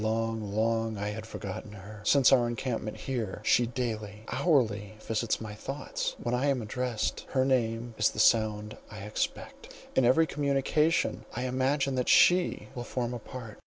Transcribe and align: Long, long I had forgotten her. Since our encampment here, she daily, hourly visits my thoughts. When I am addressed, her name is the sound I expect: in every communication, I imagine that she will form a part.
Long, 0.01 0.51
long 0.55 0.97
I 0.97 1.09
had 1.09 1.27
forgotten 1.27 1.73
her. 1.73 2.01
Since 2.03 2.31
our 2.31 2.47
encampment 2.47 2.97
here, 2.97 3.39
she 3.45 3.67
daily, 3.67 4.23
hourly 4.29 4.95
visits 4.99 5.39
my 5.39 5.53
thoughts. 5.53 6.15
When 6.17 6.33
I 6.33 6.47
am 6.47 6.59
addressed, 6.63 7.27
her 7.33 7.45
name 7.45 7.93
is 7.99 8.09
the 8.09 8.17
sound 8.17 8.77
I 8.89 9.01
expect: 9.03 9.71
in 9.95 10.03
every 10.03 10.25
communication, 10.25 11.25
I 11.35 11.43
imagine 11.43 11.93
that 11.97 12.09
she 12.09 12.69
will 12.73 12.83
form 12.83 13.13
a 13.13 13.19
part. 13.19 13.59